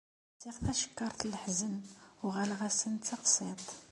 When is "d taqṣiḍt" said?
2.95-3.67